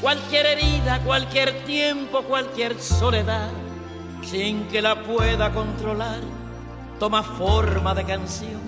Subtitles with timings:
[0.00, 3.48] cualquier herida, cualquier tiempo, cualquier soledad,
[4.22, 6.20] sin que la pueda controlar.
[6.98, 8.60] Toma forma de canción,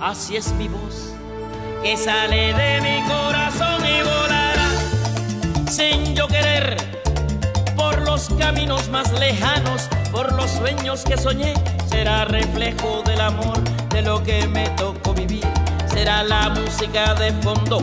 [0.00, 1.12] así es mi voz,
[1.82, 4.68] que sale de mi corazón y volará
[5.70, 6.76] sin yo querer
[7.76, 11.54] por los caminos más lejanos, por los sueños que soñé,
[11.88, 13.58] será reflejo del amor
[13.90, 15.46] de lo que me tocó vivir.
[15.86, 17.82] Será la música de fondo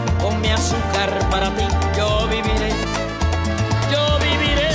[0.41, 1.65] mi azúcar para ti,
[1.97, 2.71] yo viviré.
[3.91, 4.69] Yo viviré.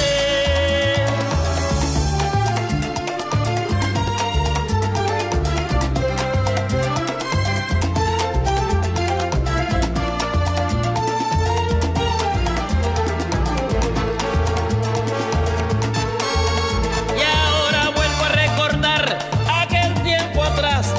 [17.17, 19.19] Y ahora vuelvo a recordar
[19.63, 20.95] aquel tiempo atrás,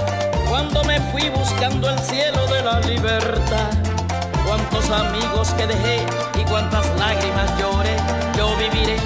[0.49, 3.86] cuando me fui buscando el cielo de la libertad.
[4.57, 6.05] Cuántos amigos que dejé
[6.39, 7.95] y cuántas lágrimas lloré,
[8.35, 8.97] yo viviré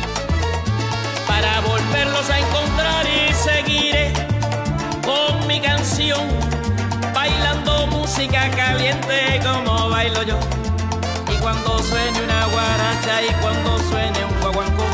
[1.27, 4.13] para volverlos a encontrar y seguiré
[5.03, 6.25] con mi canción,
[7.13, 10.39] bailando música caliente como bailo yo.
[11.29, 14.85] Y cuando suene una guaracha y cuando suene un guaguancó,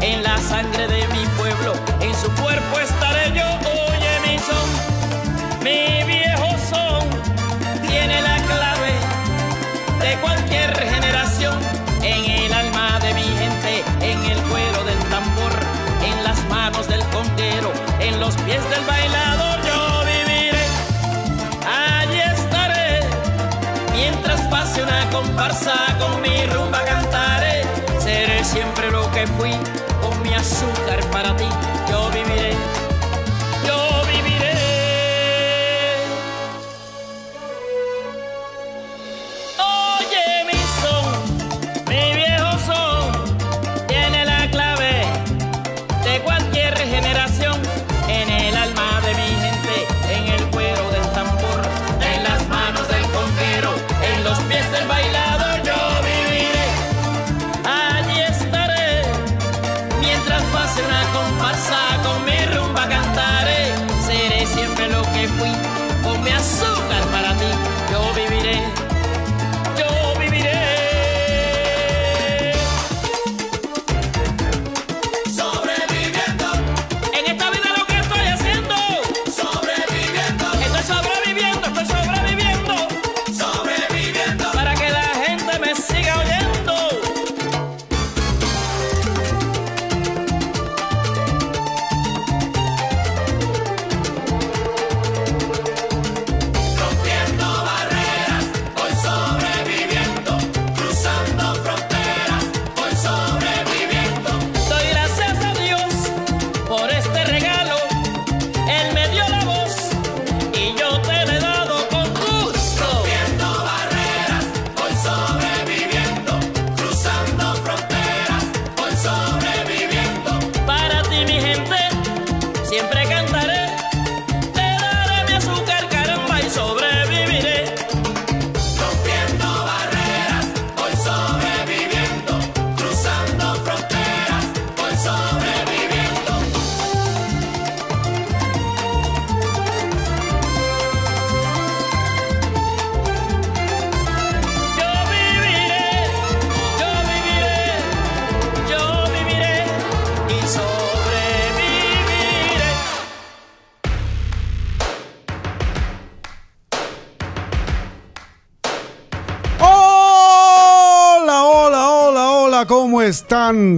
[0.00, 3.46] en la sangre de mi pueblo, en su cuerpo estaré yo.
[3.70, 4.68] Oye mi son,
[5.62, 6.19] mi viejo
[25.98, 27.62] con mi rumba cantaré.
[27.98, 29.50] Seré siempre lo que fui,
[30.00, 31.48] con mi azúcar para ti,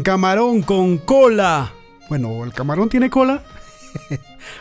[0.03, 1.73] Camarón con cola.
[2.11, 3.43] Bueno, ¿el camarón tiene cola?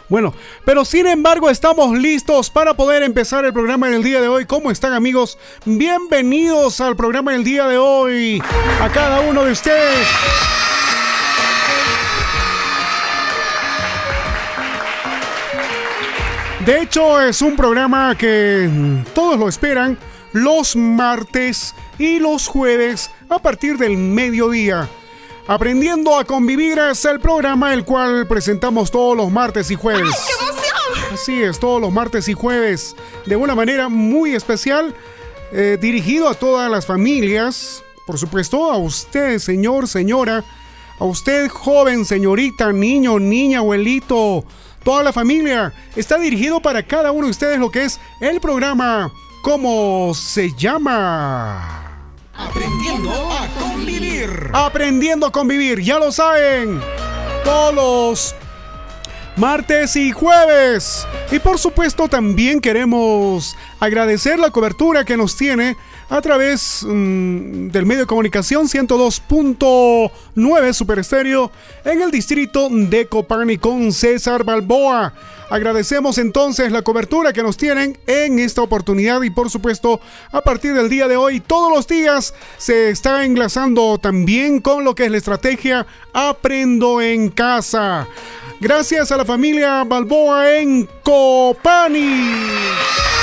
[0.10, 4.46] bueno, pero sin embargo estamos listos para poder empezar el programa del día de hoy.
[4.46, 5.38] ¿Cómo están amigos?
[5.66, 8.42] Bienvenidos al programa del día de hoy.
[8.80, 10.08] A cada uno de ustedes.
[16.66, 19.98] De hecho, es un programa que todos lo esperan
[20.32, 24.88] los martes y los jueves a partir del mediodía.
[25.48, 30.16] Aprendiendo a convivir es el programa el cual presentamos todos los martes y jueves.
[31.12, 32.96] Así es, todos los martes y jueves,
[33.26, 34.96] de una manera muy especial,
[35.52, 40.44] eh, dirigido a todas las familias, por supuesto, a usted, señor, señora,
[41.00, 44.46] a usted, joven, señorita, niño, niña, abuelito,
[44.84, 45.74] toda la familia.
[45.96, 49.12] Está dirigido para cada uno de ustedes lo que es el programa.
[49.42, 51.81] ¿Cómo se llama?
[52.34, 54.50] Aprendiendo a convivir.
[54.54, 56.80] Aprendiendo a convivir, ya lo saben.
[57.44, 58.36] Todos los
[59.36, 61.08] martes y jueves.
[61.32, 65.78] Y por supuesto también queremos agradecer la cobertura que nos tiene
[66.12, 71.50] a través mm, del medio de comunicación 102.9 Super Estéreo
[71.86, 75.14] en el distrito de Copani con César Balboa.
[75.50, 80.02] Agradecemos entonces la cobertura que nos tienen en esta oportunidad y por supuesto
[80.34, 84.94] a partir del día de hoy todos los días se está enlazando también con lo
[84.94, 88.06] que es la estrategia Aprendo en casa.
[88.60, 93.21] Gracias a la familia Balboa en Copani.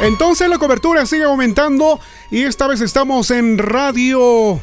[0.00, 1.98] Entonces la cobertura sigue aumentando
[2.30, 4.60] y esta vez estamos en Radio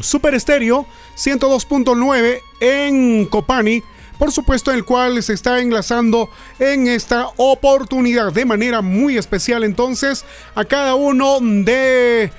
[0.00, 0.86] Super Estéreo
[1.16, 3.82] 102.9 en Copani,
[4.18, 10.24] por supuesto el cual se está enlazando en esta oportunidad de manera muy especial entonces
[10.54, 12.32] a cada uno de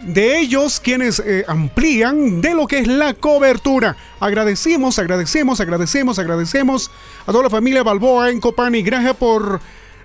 [0.00, 3.96] de ellos quienes eh, amplían de lo que es la cobertura.
[4.18, 6.90] Agradecemos, agradecemos, agradecemos, agradecemos
[7.24, 8.82] a toda la familia Balboa en Copani.
[8.82, 9.60] Gracias por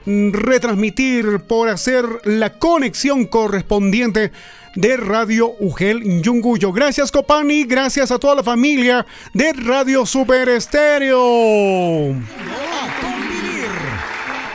[0.07, 4.31] retransmitir, por hacer la conexión correspondiente
[4.75, 6.71] de Radio Ugel Yunguyo.
[6.71, 12.15] Gracias Copani, gracias a toda la familia de Radio Super Estéreo.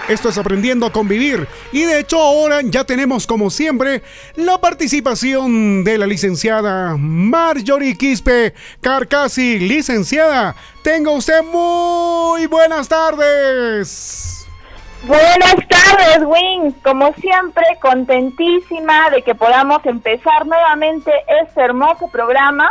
[0.08, 1.46] Esto es aprendiendo a convivir.
[1.72, 4.02] Y de hecho ahora ya tenemos como siempre
[4.36, 9.58] la participación de la licenciada Marjorie Quispe Carcasi.
[9.58, 14.31] Licenciada, tenga usted muy buenas tardes.
[15.04, 16.70] Buenas tardes, Win.
[16.84, 21.10] Como siempre, contentísima de que podamos empezar nuevamente
[21.42, 22.70] este hermoso programa.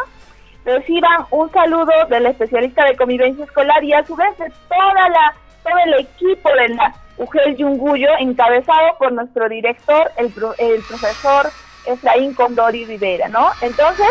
[0.64, 5.34] Reciban un saludo del especialista de convivencia escolar y a su vez de toda la,
[5.62, 11.52] todo el equipo de la UGEL Yunguyo, encabezado por nuestro director, el, el profesor
[11.86, 13.52] Efraín Condori Rivera, ¿no?
[13.60, 14.08] Entonces,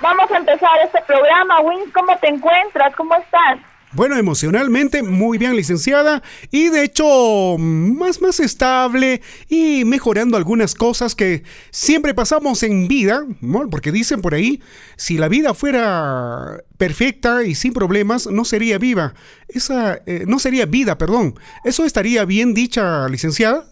[0.00, 1.60] vamos a empezar este programa.
[1.60, 2.96] Win, ¿cómo te encuentras?
[2.96, 3.58] ¿Cómo estás?
[3.94, 11.14] Bueno, emocionalmente muy bien licenciada y de hecho más más estable y mejorando algunas cosas
[11.14, 13.22] que siempre pasamos en vida,
[13.70, 14.62] porque dicen por ahí,
[14.96, 19.12] si la vida fuera perfecta y sin problemas, no sería viva.
[19.48, 21.34] Esa eh, no sería vida, perdón.
[21.62, 23.66] ¿Eso estaría bien dicha, licenciada?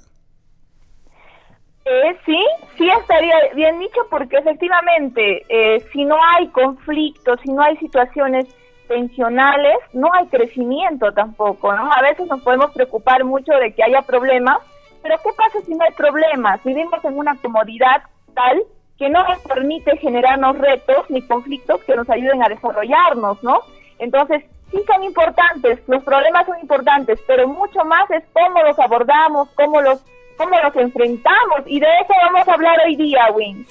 [1.87, 2.39] Eh, sí,
[2.77, 8.47] sí estaría bien dicho porque efectivamente, eh, si no hay conflictos, si no hay situaciones
[8.91, 11.93] tensionales, no hay crecimiento tampoco, ¿no?
[11.93, 14.59] A veces nos podemos preocupar mucho de que haya problemas,
[15.01, 16.63] pero ¿qué pasa si no hay problemas?
[16.65, 18.03] Vivimos en una comodidad
[18.35, 18.61] tal
[18.99, 23.61] que no nos permite generarnos retos ni conflictos que nos ayuden a desarrollarnos, ¿no?
[24.01, 24.43] Entonces,
[24.73, 29.81] sí son importantes, los problemas son importantes, pero mucho más es cómo los abordamos, cómo
[29.83, 30.05] los,
[30.37, 33.65] cómo los enfrentamos, y de eso vamos a hablar hoy día, Win.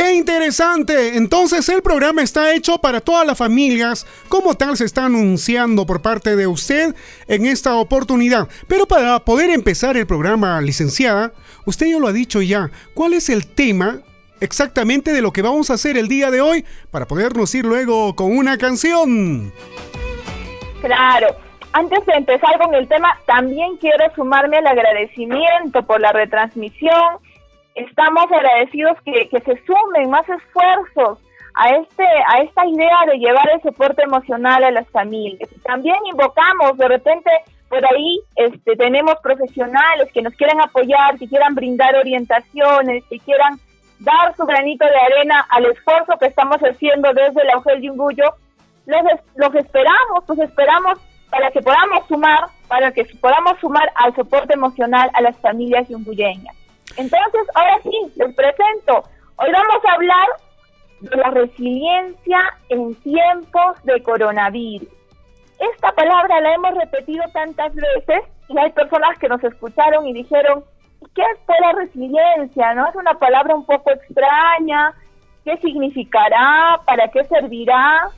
[0.00, 1.18] ¡Qué interesante!
[1.18, 6.00] Entonces el programa está hecho para todas las familias, como tal se está anunciando por
[6.00, 6.94] parte de usted
[7.28, 8.48] en esta oportunidad.
[8.66, 11.32] Pero para poder empezar el programa, licenciada,
[11.66, 13.98] usted ya lo ha dicho ya, ¿cuál es el tema
[14.40, 18.16] exactamente de lo que vamos a hacer el día de hoy para podernos ir luego
[18.16, 19.52] con una canción?
[20.80, 21.26] Claro.
[21.74, 27.18] Antes de empezar con el tema, también quiero sumarme al agradecimiento por la retransmisión
[27.74, 31.18] estamos agradecidos que, se sumen más esfuerzos
[31.54, 35.50] a este a esta idea de llevar el soporte emocional a las familias.
[35.64, 37.30] También invocamos de repente
[37.68, 43.58] por ahí este tenemos profesionales que nos quieran apoyar, que quieran brindar orientaciones, que quieran
[43.98, 48.24] dar su granito de arena al esfuerzo que estamos haciendo desde la UGEL Yunguyo.
[48.86, 49.02] Los,
[49.36, 50.98] los esperamos, los esperamos
[51.30, 56.59] para que podamos sumar, para que podamos sumar al soporte emocional a las familias yunguyeñas.
[56.96, 59.04] Entonces, ahora sí, les presento.
[59.36, 60.28] Hoy vamos a hablar
[61.00, 64.88] de la resiliencia en tiempos de coronavirus.
[65.58, 70.64] Esta palabra la hemos repetido tantas veces y hay personas que nos escucharon y dijeron,
[71.14, 72.74] ¿qué es la resiliencia?
[72.74, 72.88] ¿No?
[72.88, 74.92] Es una palabra un poco extraña.
[75.44, 76.80] ¿Qué significará?
[76.84, 78.10] ¿Para qué servirá?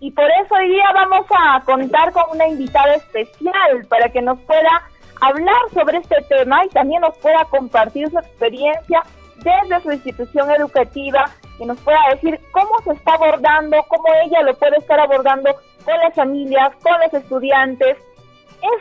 [0.00, 4.38] Y por eso hoy día vamos a contar con una invitada especial para que nos
[4.40, 4.82] pueda
[5.20, 9.02] hablar sobre este tema y también nos pueda compartir su experiencia
[9.36, 11.24] desde su institución educativa
[11.58, 15.98] y nos pueda decir cómo se está abordando, cómo ella lo puede estar abordando con
[15.98, 17.98] las familias, con los estudiantes.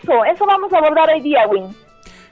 [0.01, 1.86] Eso, eso vamos a abordar hoy día, Win.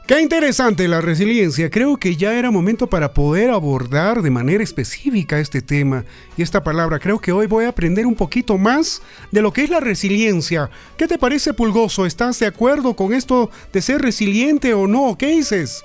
[0.07, 1.71] Qué interesante la resiliencia.
[1.71, 6.05] Creo que ya era momento para poder abordar de manera específica este tema
[6.37, 6.99] y esta palabra.
[6.99, 10.69] Creo que hoy voy a aprender un poquito más de lo que es la resiliencia.
[10.95, 12.05] ¿Qué te parece, Pulgoso?
[12.05, 15.17] ¿Estás de acuerdo con esto de ser resiliente o no?
[15.17, 15.83] ¿Qué dices?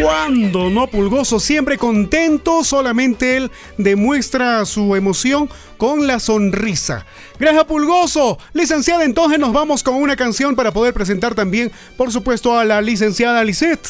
[0.00, 7.06] Cuando no pulgoso, siempre contento, solamente él demuestra su emoción con la sonrisa.
[7.38, 12.58] Gracias Pulgoso, licenciada, entonces nos vamos con una canción para poder presentar también, por supuesto,
[12.58, 13.86] a la licenciada Lisette.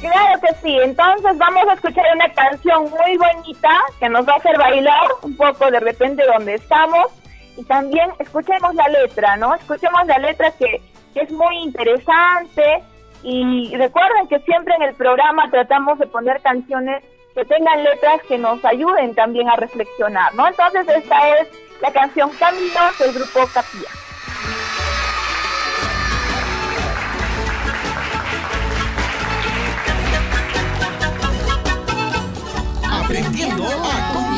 [0.00, 4.36] Claro que sí, entonces vamos a escuchar una canción muy bonita que nos va a
[4.36, 7.06] hacer bailar un poco de repente donde estamos
[7.56, 9.54] y también escuchemos la letra, ¿no?
[9.54, 10.82] Escuchemos la letra que,
[11.14, 12.82] que es muy interesante
[13.24, 17.02] y recuerden que siempre en el programa tratamos de poner canciones
[17.34, 20.46] que tengan letras que nos ayuden también a reflexionar, ¿no?
[20.46, 21.48] Entonces esta es
[21.80, 23.88] la canción Caminos del grupo Capilla.
[32.90, 34.33] Aprendiendo a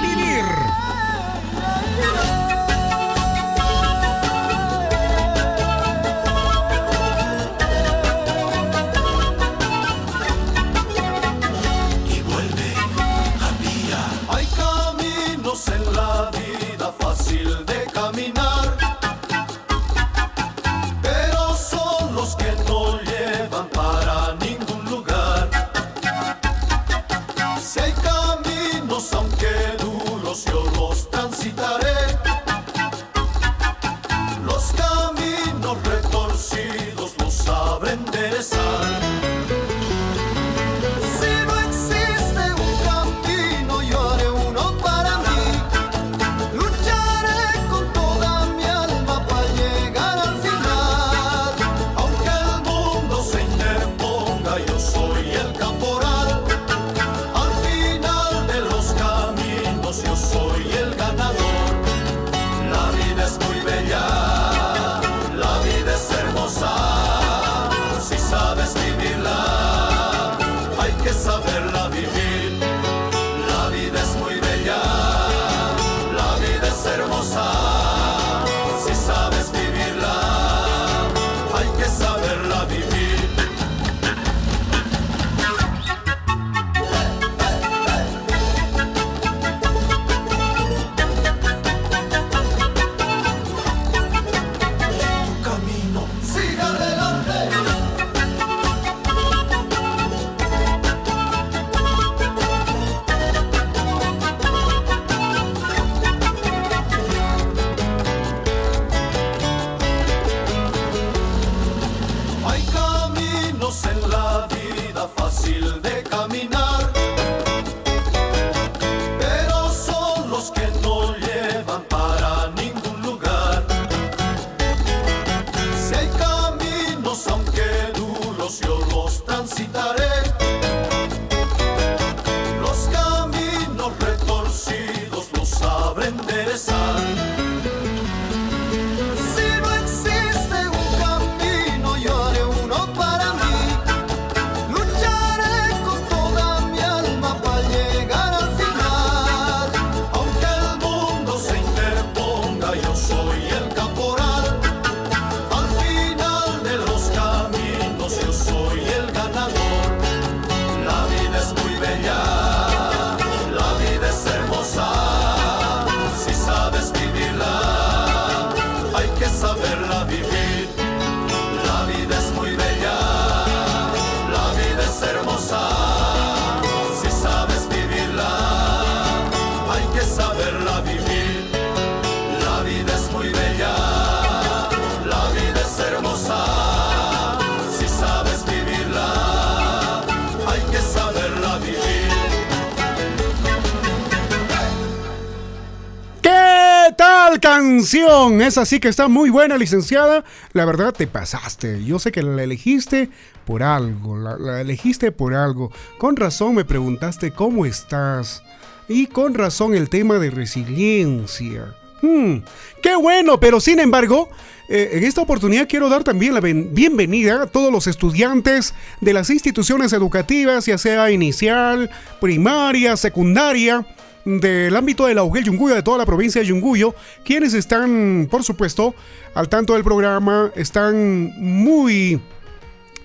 [197.47, 198.43] canción.
[198.43, 200.25] Es así que está muy buena, licenciada.
[200.53, 201.85] La verdad te pasaste.
[201.85, 203.09] Yo sé que la elegiste
[203.45, 204.17] por algo.
[204.17, 205.71] La, elegiste por algo.
[205.99, 208.43] Con razón me preguntaste cómo estás.
[208.89, 211.73] Y con razón el tema de resiliencia.
[212.03, 212.39] Hmm,
[212.83, 214.29] qué bueno, pero sin embargo,
[214.69, 219.31] eh, en esta oportunidad quiero dar también la bienvenida a todos los estudiantes de las
[219.31, 223.87] instituciones educativas, ya sea inicial, primaria, secundaria,
[224.27, 228.43] del ámbito de la UGEL Yunguyo, de toda la provincia de Yunguyo, quienes están, por
[228.43, 228.93] supuesto,
[229.35, 232.21] al tanto del programa, están muy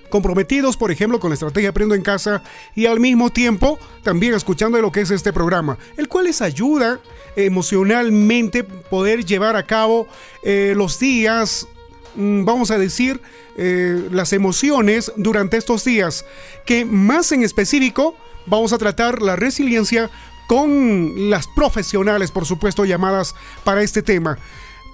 [0.09, 2.41] comprometidos, por ejemplo, con la estrategia Aprendo en Casa
[2.75, 6.41] y al mismo tiempo también escuchando de lo que es este programa, el cual les
[6.41, 6.99] ayuda
[7.35, 10.07] emocionalmente poder llevar a cabo
[10.43, 11.67] eh, los días,
[12.15, 13.21] mm, vamos a decir,
[13.57, 16.25] eh, las emociones durante estos días,
[16.65, 18.15] que más en específico
[18.47, 20.09] vamos a tratar la resiliencia
[20.51, 24.37] con las profesionales, por supuesto, llamadas para este tema.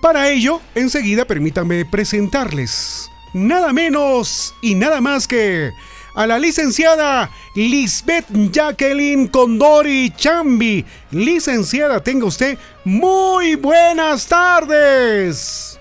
[0.03, 5.71] Para ello, enseguida permítanme presentarles nada menos y nada más que
[6.13, 10.85] a la licenciada Lisbeth Jacqueline Condori Chambi.
[11.09, 15.79] Licenciada, tenga usted muy buenas tardes.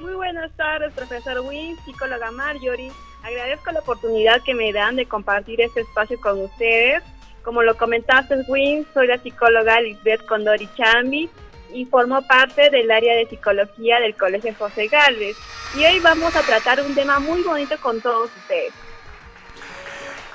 [0.00, 2.90] Muy buenas tardes, profesor Win, psicóloga Marjorie.
[3.22, 7.02] Agradezco la oportunidad que me dan de compartir este espacio con ustedes.
[7.42, 11.28] Como lo comentaste, Win, soy la psicóloga Lisbeth Condori Chambi
[11.74, 15.36] y formo parte del área de psicología del Colegio José Gálvez.
[15.76, 18.72] Y hoy vamos a tratar un tema muy bonito con todos ustedes.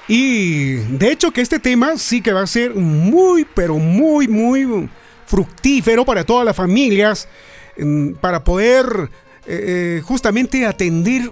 [0.07, 4.89] Y de hecho que este tema sí que va a ser muy, pero muy, muy
[5.25, 7.27] fructífero para todas las familias,
[7.77, 9.09] mm, para poder
[9.45, 11.29] eh, eh, justamente atender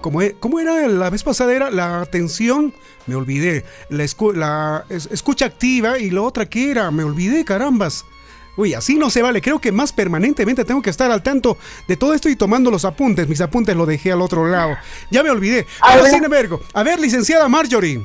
[0.00, 1.52] como, e, ¿Cómo era la vez pasada?
[1.52, 2.72] Era la atención,
[3.06, 8.04] me olvidé, la, la escucha activa y la otra que era, me olvidé, carambas.
[8.56, 9.40] Uy, así no se vale.
[9.40, 12.84] Creo que más permanentemente tengo que estar al tanto de todo esto y tomando los
[12.84, 13.28] apuntes.
[13.28, 14.76] Mis apuntes los dejé al otro lado.
[15.12, 15.64] Ya me olvidé.
[15.92, 18.04] Pero sin embargo, a ver, licenciada Marjorie.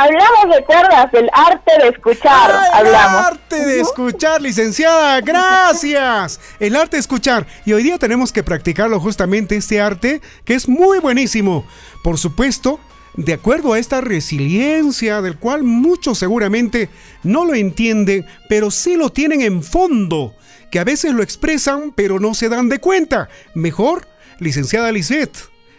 [0.00, 2.52] Hablamos de cuerdas, del arte de escuchar.
[2.72, 3.20] hablamos.
[3.20, 5.20] El arte de escuchar, licenciada.
[5.22, 6.38] Gracias.
[6.60, 7.48] El arte de escuchar.
[7.64, 11.66] Y hoy día tenemos que practicarlo justamente este arte que es muy buenísimo.
[12.04, 12.78] Por supuesto,
[13.16, 16.90] de acuerdo a esta resiliencia del cual muchos seguramente
[17.24, 20.32] no lo entienden, pero sí lo tienen en fondo,
[20.70, 23.28] que a veces lo expresan pero no se dan de cuenta.
[23.52, 24.06] Mejor,
[24.38, 25.36] licenciada Lisette,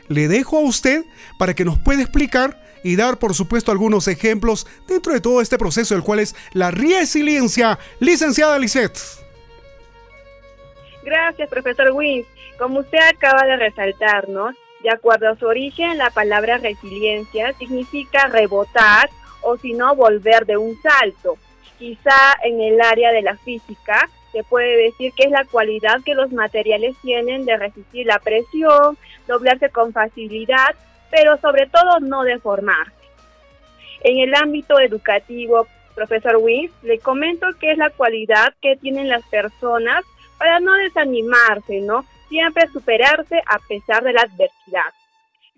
[0.10, 1.06] le dejo a usted
[1.38, 5.58] para que nos pueda explicar y dar, por supuesto, algunos ejemplos dentro de todo este
[5.58, 7.80] proceso, el cual es la resiliencia.
[8.00, 9.00] Licenciada Lisette.
[11.04, 12.28] Gracias, profesor Wins.
[12.58, 14.52] Como usted acaba de resaltar, ¿no?
[14.84, 19.10] De acuerdo a su origen, la palabra resiliencia significa rebotar
[19.42, 21.38] o si no volver de un salto.
[21.78, 26.14] Quizá en el área de la física se puede decir que es la cualidad que
[26.14, 30.76] los materiales tienen de resistir la presión, doblarse con facilidad,
[31.10, 32.94] pero sobre todo no deformarse.
[34.02, 39.24] En el ámbito educativo, profesor Wiss, le comento que es la cualidad que tienen las
[39.28, 40.04] personas
[40.38, 42.06] para no desanimarse, ¿no?
[42.30, 44.94] siempre superarse a pesar de la adversidad.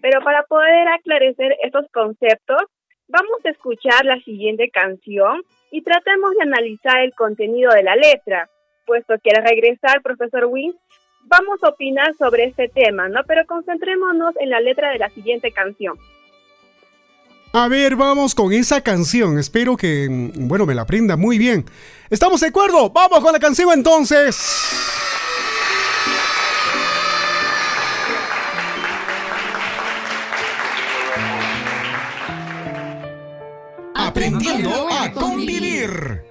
[0.02, 2.64] Pero para poder aclarecer estos conceptos,
[3.08, 8.50] vamos a escuchar la siguiente canción y tratemos de analizar el contenido de la letra,
[8.88, 10.76] puesto que al regresar, profesor Wins,
[11.26, 13.22] vamos a opinar sobre este tema, ¿no?
[13.28, 15.98] Pero concentrémonos en la letra de la siguiente canción.
[17.54, 19.38] A ver, vamos con esa canción.
[19.38, 21.66] Espero que, bueno, me la aprenda muy bien.
[22.10, 22.90] ¿Estamos de acuerdo?
[22.90, 24.82] Vamos con la canción entonces.
[34.12, 36.31] aprendiendo a convivir.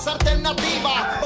[0.00, 1.20] más alternativa.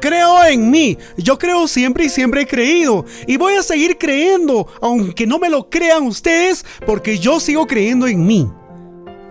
[0.00, 0.98] Creo, en mí.
[1.16, 3.04] Yo creo siempre y siempre he creído.
[3.26, 8.06] Y voy a seguir creyendo, aunque no me lo crean ustedes, porque yo sigo creyendo
[8.06, 8.50] en mí.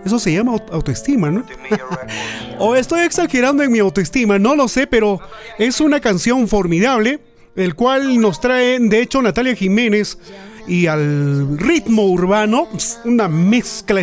[0.04, 1.44] Eso se llama aut- autoestima, ¿no?
[2.58, 5.20] o estoy exagerando en mi autoestima, no lo sé, pero
[5.58, 7.20] es una canción formidable,
[7.54, 10.18] el cual nos trae, de hecho, Natalia Jiménez.
[10.68, 12.68] Y al ritmo urbano,
[13.04, 14.00] una mezcla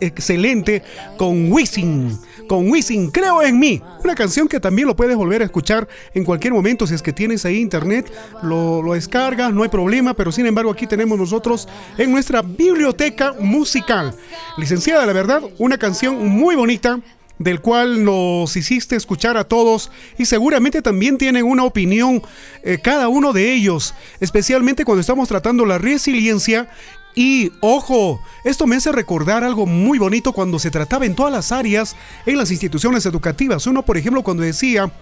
[0.00, 0.82] excelente
[1.16, 2.18] con Wisin.
[2.50, 3.80] Con Wisin, creo en mí.
[4.02, 6.84] Una canción que también lo puedes volver a escuchar en cualquier momento.
[6.84, 10.14] Si es que tienes ahí internet, lo, lo descargas, no hay problema.
[10.14, 14.16] Pero sin embargo, aquí tenemos nosotros en nuestra biblioteca musical.
[14.58, 16.98] Licenciada, la verdad, una canción muy bonita
[17.38, 22.20] del cual nos hiciste escuchar a todos y seguramente también tienen una opinión
[22.64, 26.68] eh, cada uno de ellos, especialmente cuando estamos tratando la resiliencia.
[27.14, 31.52] Y ojo, esto me hace recordar algo muy bonito cuando se trataba en todas las
[31.52, 31.96] áreas
[32.26, 33.66] en las instituciones educativas.
[33.66, 34.92] Uno, por ejemplo, cuando decía,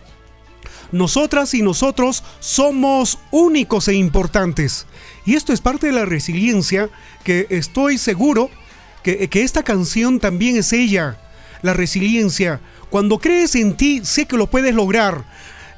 [0.91, 4.87] nosotras y nosotros somos únicos e importantes.
[5.27, 6.89] Y esto es parte de la resiliencia
[7.25, 8.51] que estoy seguro
[9.03, 11.21] que, que esta canción también es ella.
[11.63, 12.61] La resiliencia.
[12.89, 15.25] Cuando crees en ti, sé que lo puedes lograr.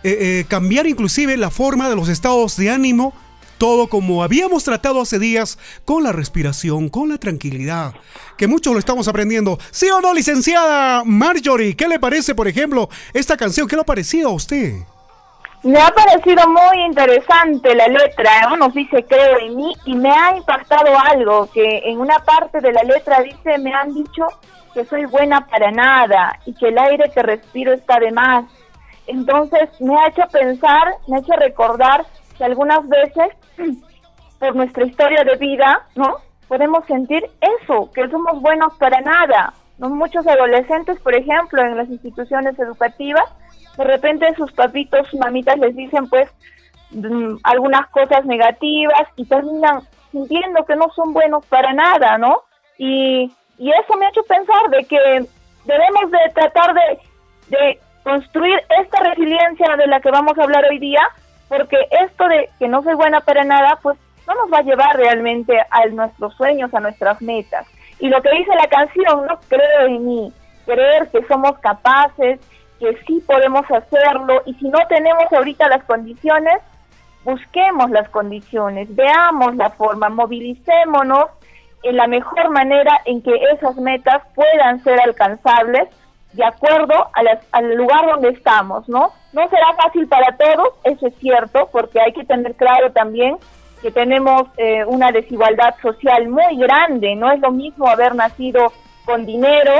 [0.03, 3.13] Eh, eh, cambiar inclusive la forma de los estados de ánimo.
[3.61, 7.93] Todo como habíamos tratado hace días, con la respiración, con la tranquilidad,
[8.39, 9.59] que mucho lo estamos aprendiendo.
[9.71, 11.77] ¿Sí o no, licenciada Marjorie?
[11.77, 13.69] ¿Qué le parece, por ejemplo, esta canción?
[13.69, 14.77] ¿Qué le ha parecido a usted?
[15.63, 18.57] Me ha parecido muy interesante la letra, ¿no?
[18.57, 22.73] nos dice creo en mí y me ha impactado algo, que en una parte de
[22.73, 24.27] la letra dice me han dicho
[24.73, 28.47] que soy buena para nada y que el aire que respiro está de más.
[29.07, 32.07] Entonces me ha hecho pensar, me ha hecho recordar
[32.41, 33.35] que algunas veces
[34.39, 36.17] por nuestra historia de vida, ¿no?
[36.49, 37.23] Podemos sentir
[37.61, 39.53] eso, que somos buenos para nada.
[39.77, 39.91] ¿no?
[39.91, 43.25] Muchos adolescentes, por ejemplo, en las instituciones educativas,
[43.77, 46.31] de repente sus papitos, mamitas les dicen pues
[46.93, 52.43] mm, algunas cosas negativas y terminan sintiendo que no son buenos para nada, ¿no?
[52.79, 54.99] Y, y eso me ha hecho pensar de que
[55.67, 56.99] debemos de tratar de,
[57.57, 61.03] de construir esta resiliencia de la que vamos a hablar hoy día,
[61.51, 64.97] porque esto de que no soy buena para nada, pues no nos va a llevar
[64.97, 67.67] realmente a nuestros sueños, a nuestras metas.
[67.99, 70.33] Y lo que dice la canción, no creo en mí,
[70.65, 72.39] creer que somos capaces,
[72.79, 76.63] que sí podemos hacerlo, y si no tenemos ahorita las condiciones,
[77.25, 81.27] busquemos las condiciones, veamos la forma, movilicémonos
[81.83, 85.89] en la mejor manera en que esas metas puedan ser alcanzables
[86.33, 89.13] de acuerdo a las- al lugar donde estamos, ¿no?
[89.33, 93.37] No será fácil para todos, eso es cierto, porque hay que tener claro también
[93.81, 97.15] que tenemos eh, una desigualdad social muy grande.
[97.15, 98.73] No es lo mismo haber nacido
[99.05, 99.73] con dinero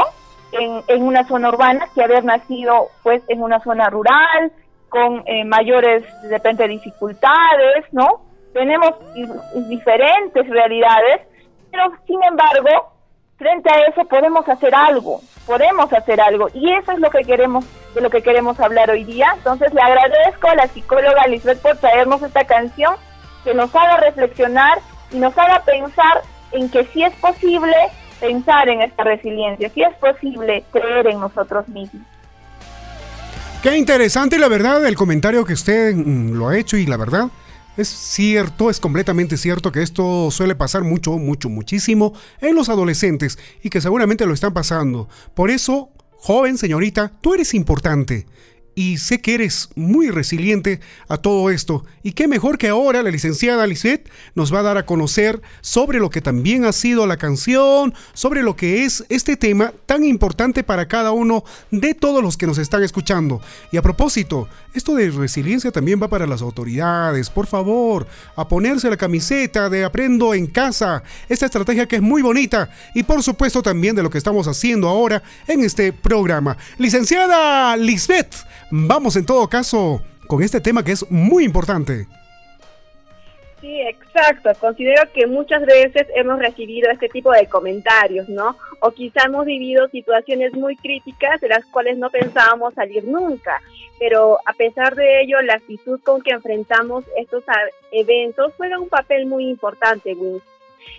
[0.53, 4.53] en, en una zona urbana que haber nacido pues en una zona rural,
[4.91, 8.23] con eh, mayores, de repente, dificultades, ¿no?
[8.53, 8.91] Tenemos
[9.69, 11.23] diferentes realidades,
[11.71, 12.90] pero sin embargo,
[13.41, 17.65] frente a eso podemos hacer algo, podemos hacer algo, y eso es lo que queremos,
[17.95, 19.33] de lo que queremos hablar hoy día.
[19.35, 22.95] Entonces le agradezco a la psicóloga Lisbeth por traernos esta canción
[23.43, 24.79] que nos haga reflexionar
[25.11, 26.21] y nos haga pensar
[26.53, 27.75] en que si es posible
[28.21, 32.03] pensar en esta resiliencia, si es posible creer en nosotros mismos.
[33.63, 37.29] Qué interesante la verdad el comentario que usted mm, lo ha hecho y la verdad
[37.81, 43.39] es cierto, es completamente cierto que esto suele pasar mucho, mucho, muchísimo en los adolescentes
[43.63, 45.09] y que seguramente lo están pasando.
[45.35, 48.27] Por eso, joven señorita, tú eres importante
[48.81, 51.85] y sé que eres muy resiliente a todo esto.
[52.03, 55.99] Y qué mejor que ahora la licenciada Lisette nos va a dar a conocer sobre
[55.99, 60.65] lo que también ha sido la canción, sobre lo que es este tema tan importante
[60.65, 63.43] para cada uno de todos los que nos están escuchando.
[63.71, 67.29] Y a propósito, esto de resiliencia también va para las autoridades.
[67.29, 71.03] Por favor, a ponerse la camiseta de aprendo en casa.
[71.29, 72.71] Esta estrategia que es muy bonita.
[72.95, 76.57] Y por supuesto también de lo que estamos haciendo ahora en este programa.
[76.79, 78.35] Licenciada Lisbeth
[78.71, 82.07] Vamos en todo caso con este tema que es muy importante.
[83.61, 84.51] Sí, exacto.
[84.59, 88.57] Considero que muchas veces hemos recibido este tipo de comentarios, ¿no?
[88.81, 93.61] O quizá hemos vivido situaciones muy críticas de las cuales no pensábamos salir nunca.
[93.99, 97.45] Pero a pesar de ello, la actitud con que enfrentamos estos
[97.93, 100.41] eventos juega un papel muy importante, Win.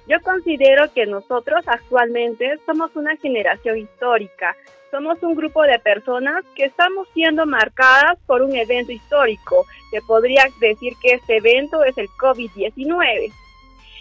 [0.07, 4.55] Yo considero que nosotros actualmente somos una generación histórica,
[4.91, 9.65] somos un grupo de personas que estamos siendo marcadas por un evento histórico.
[9.89, 13.31] Se podría decir que este evento es el COVID-19.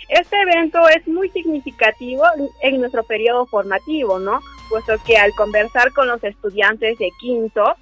[0.09, 2.25] Este evento es muy significativo
[2.63, 4.41] en nuestro periodo formativo, ¿no?
[4.69, 7.77] Puesto que al conversar con los estudiantes de quinto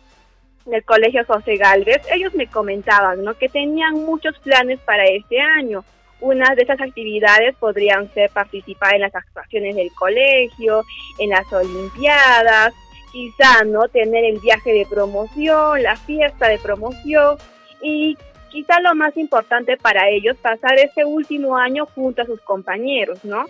[0.67, 3.33] del Colegio José Galvez, ellos me comentaban, ¿no?
[3.39, 5.83] Que tenían muchos planes para este año.
[6.21, 10.85] Una de esas actividades podrían ser participar en las actuaciones del colegio,
[11.19, 12.75] en las olimpiadas,
[13.13, 17.39] quizá no tener el viaje de promoción, la fiesta de promoción
[17.83, 18.17] y
[18.51, 23.45] quizá lo más importante para ellos pasar ese último año junto a sus compañeros, ¿no?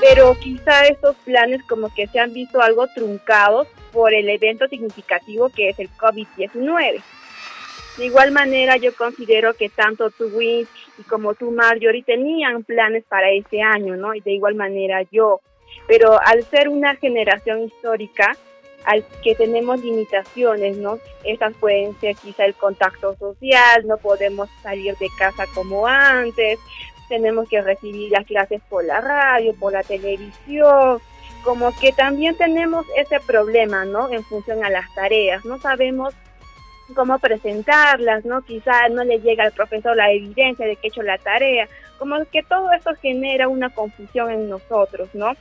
[0.00, 5.48] Pero quizá estos planes como que se han visto algo truncados por el evento significativo
[5.50, 7.02] que es el COVID-19.
[7.96, 13.04] De igual manera, yo considero que tanto tú, Win, y como tú, Marjorie, tenían planes
[13.08, 14.14] para ese año, ¿no?
[14.14, 15.40] Y de igual manera yo.
[15.86, 18.36] Pero al ser una generación histórica,
[18.84, 20.98] al que tenemos limitaciones, ¿no?
[21.24, 26.58] Estas pueden ser quizá el contacto social, no podemos salir de casa como antes,
[27.08, 31.00] tenemos que recibir las clases por la radio, por la televisión,
[31.42, 34.10] como que también tenemos ese problema, ¿no?
[34.10, 36.14] En función a las tareas, no sabemos
[36.94, 38.42] cómo presentarlas, ¿no?
[38.42, 41.68] Quizá no le llega al profesor la evidencia de que he hecho la tarea,
[41.98, 45.32] como que todo esto genera una confusión en nosotros, ¿no?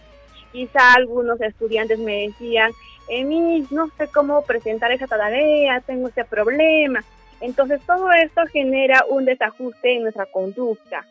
[0.52, 2.72] Quizá algunos estudiantes me decían,
[3.10, 7.04] Emi, no sé cómo presentar esa tarea, tengo ese problema.
[7.42, 11.06] Entonces todo esto genera un desajuste en nuestra conducta.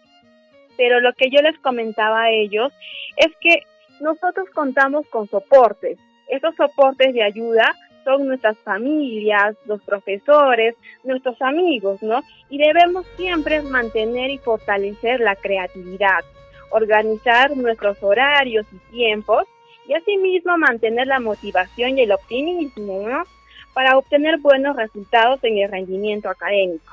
[0.77, 2.73] Pero lo que yo les comentaba a ellos
[3.17, 3.63] es que
[4.01, 5.99] nosotros contamos con soportes.
[6.29, 12.23] Esos soportes de ayuda son nuestras familias, los profesores, nuestros amigos, ¿no?
[12.51, 16.25] Y debemos siempre mantener y fortalecer la creatividad,
[16.71, 19.47] organizar nuestros horarios y tiempos
[19.89, 23.25] y asimismo mantener la motivación y el optimismo
[23.73, 26.93] para obtener buenos resultados en el rendimiento académico.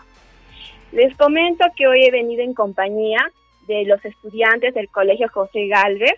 [0.91, 3.31] Les comento que hoy he venido en compañía
[3.67, 6.15] de los estudiantes del Colegio José Galvez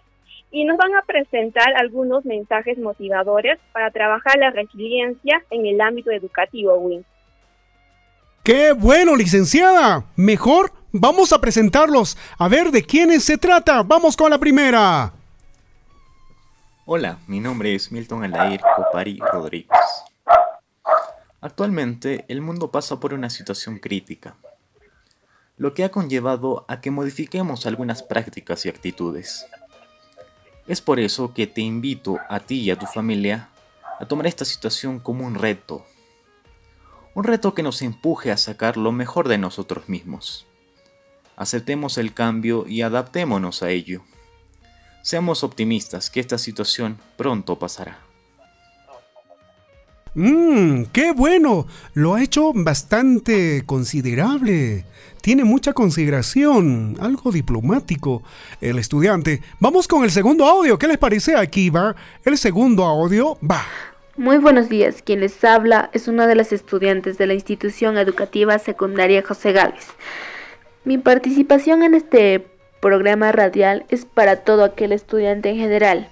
[0.54, 6.12] y nos van a presentar algunos mensajes motivadores para trabajar la resiliencia en el ámbito
[6.12, 7.04] educativo, Win.
[8.44, 10.06] ¡Qué bueno, licenciada!
[10.16, 12.16] Mejor vamos a presentarlos.
[12.38, 13.82] A ver de quiénes se trata.
[13.82, 15.12] Vamos con la primera.
[16.86, 19.80] Hola, mi nombre es Milton Alair Copari Rodríguez.
[21.42, 24.36] Actualmente el mundo pasa por una situación crítica,
[25.58, 29.48] lo que ha conllevado a que modifiquemos algunas prácticas y actitudes.
[30.67, 33.49] Es por eso que te invito a ti y a tu familia
[33.99, 35.86] a tomar esta situación como un reto,
[37.15, 40.47] un reto que nos empuje a sacar lo mejor de nosotros mismos.
[41.36, 44.04] Aceptemos el cambio y adaptémonos a ello.
[45.02, 47.99] Seamos optimistas que esta situación pronto pasará.
[50.15, 51.67] Mmm, qué bueno.
[51.93, 54.86] Lo ha hecho bastante considerable.
[55.21, 58.23] Tiene mucha consideración, algo diplomático
[58.62, 59.41] el estudiante.
[59.60, 60.78] Vamos con el segundo audio.
[60.78, 61.36] ¿Qué les parece?
[61.36, 61.95] Aquí va
[62.26, 63.38] el segundo audio.
[63.39, 63.63] Va.
[64.15, 65.02] Muy buenos días.
[65.02, 69.88] Quien les habla es una de las estudiantes de la institución educativa secundaria José Gálvez.
[70.86, 72.45] Mi participación en este
[72.82, 76.10] programa radial es para todo aquel estudiante en general.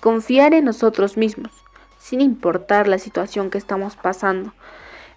[0.00, 1.50] Confiar en nosotros mismos,
[2.10, 4.52] sin importar la situación que estamos pasando,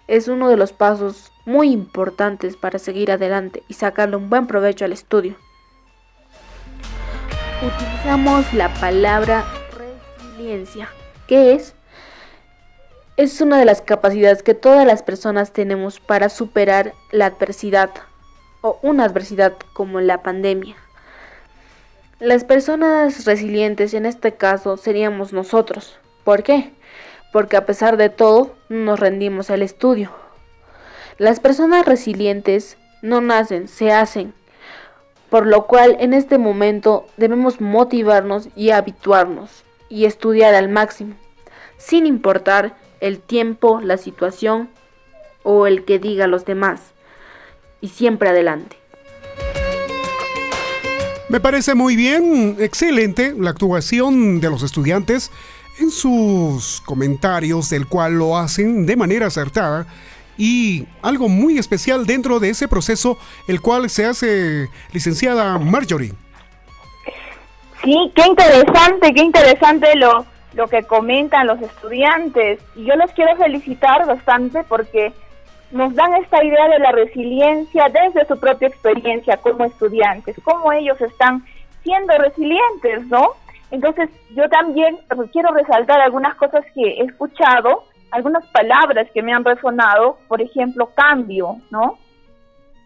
[0.06, 4.84] es uno de los pasos muy importantes para seguir adelante y sacarle un buen provecho
[4.84, 5.34] al estudio.
[7.66, 9.44] Utilizamos la palabra
[9.76, 10.88] resiliencia
[11.26, 11.74] ¿Qué es?
[13.16, 17.90] Es una de las capacidades que todas las personas tenemos para superar la adversidad
[18.60, 20.76] o una adversidad como la pandemia.
[22.20, 25.98] Las personas resilientes en este caso seríamos nosotros.
[26.22, 26.72] ¿Por qué?
[27.34, 30.12] Porque a pesar de todo no nos rendimos al estudio.
[31.18, 34.32] Las personas resilientes no nacen, se hacen.
[35.30, 41.16] Por lo cual en este momento debemos motivarnos y habituarnos y estudiar al máximo,
[41.76, 44.68] sin importar el tiempo, la situación
[45.42, 46.92] o el que diga los demás.
[47.80, 48.76] Y siempre adelante.
[51.28, 55.32] Me parece muy bien, excelente la actuación de los estudiantes
[55.78, 59.86] en sus comentarios, del cual lo hacen de manera acertada
[60.36, 66.12] y algo muy especial dentro de ese proceso, el cual se hace licenciada Marjorie.
[67.82, 72.60] Sí, qué interesante, qué interesante lo, lo que comentan los estudiantes.
[72.76, 75.12] Y yo los quiero felicitar bastante porque
[75.70, 80.98] nos dan esta idea de la resiliencia desde su propia experiencia como estudiantes, cómo ellos
[81.00, 81.44] están
[81.82, 83.32] siendo resilientes, ¿no?
[83.74, 84.96] Entonces, yo también
[85.32, 87.82] quiero resaltar algunas cosas que he escuchado,
[88.12, 91.98] algunas palabras que me han resonado, por ejemplo, cambio, ¿no?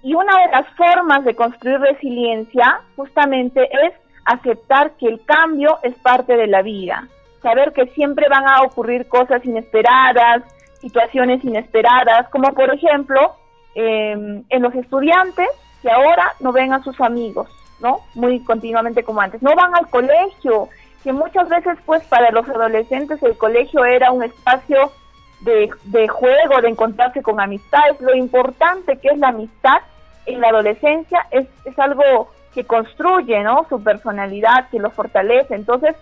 [0.03, 3.93] Y una de las formas de construir resiliencia justamente es
[4.25, 7.07] aceptar que el cambio es parte de la vida,
[7.43, 10.43] saber que siempre van a ocurrir cosas inesperadas,
[10.81, 13.35] situaciones inesperadas, como por ejemplo
[13.75, 15.49] em, en los estudiantes
[15.83, 17.99] que ahora no ven a sus amigos, ¿no?
[18.15, 20.71] Muy continuamente como antes, no van al colegio,
[21.03, 24.93] que muchas veces pues para los adolescentes el colegio era un espacio
[25.41, 29.79] de, de juego, de encontrarse con amistades, lo importante que es la amistad
[30.27, 33.67] en la adolescencia es, es algo que construye ¿no?
[33.69, 35.55] su personalidad, que lo fortalece.
[35.55, 35.95] Entonces,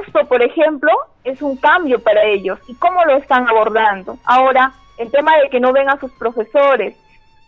[0.00, 0.90] esto, por ejemplo,
[1.24, 2.58] es un cambio para ellos.
[2.66, 4.18] ¿Y cómo lo están abordando?
[4.24, 6.96] Ahora, el tema de que no ven a sus profesores.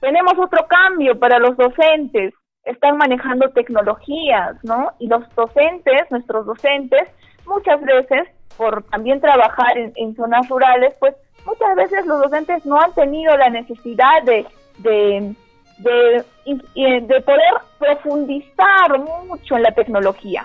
[0.00, 2.34] Tenemos otro cambio para los docentes.
[2.68, 4.92] Están manejando tecnologías, ¿no?
[4.98, 7.09] Y los docentes, nuestros docentes,
[7.46, 11.14] muchas veces, por también trabajar en, zonas rurales, pues
[11.46, 14.46] muchas veces los docentes no han tenido la necesidad de,
[14.78, 15.35] de
[15.74, 16.24] de,
[16.74, 20.44] de poder profundizar mucho en la tecnología.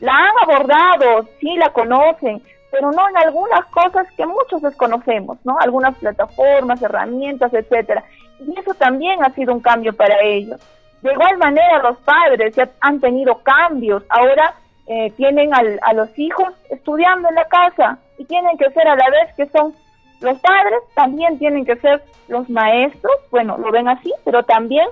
[0.00, 5.56] La han abordado, sí la conocen, pero no en algunas cosas que muchos desconocemos, ¿no?
[5.58, 8.04] Algunas plataformas, herramientas, etcétera.
[8.40, 10.60] Y eso también ha sido un cambio para ellos.
[11.04, 14.02] De igual manera, los padres ya han tenido cambios.
[14.08, 14.54] Ahora
[14.86, 19.10] eh, tienen a los hijos estudiando en la casa y tienen que ser a la
[19.10, 19.74] vez que son
[20.20, 24.86] los padres también tienen que ser los maestros, bueno, lo ven así, pero también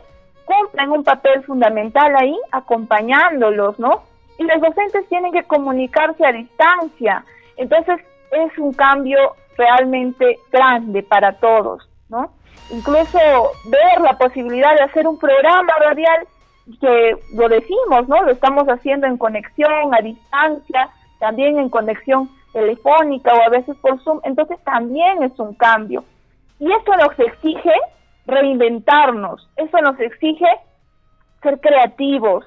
[0.44, 4.02] cumplen un papel fundamental ahí acompañándolos, ¿no?
[4.38, 7.24] Y los docentes tienen que comunicarse a distancia.
[7.56, 8.00] Entonces
[8.32, 9.18] es un cambio
[9.56, 12.30] realmente grande para todos, ¿no?
[12.72, 13.18] Incluso
[13.66, 16.26] ver la posibilidad de hacer un programa radial
[16.80, 18.22] que lo decimos, ¿no?
[18.22, 24.02] Lo estamos haciendo en conexión, a distancia, también en conexión telefónica o a veces por
[24.02, 26.04] Zoom, entonces también es un cambio.
[26.58, 27.72] Y eso nos exige
[28.26, 30.46] reinventarnos, eso nos exige
[31.42, 32.44] ser creativos.